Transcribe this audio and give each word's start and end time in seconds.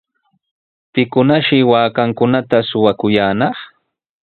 ¿Pikunashi 0.93 1.59
waakankunata 1.71 2.57
shuwakuyaanaq? 2.67 3.57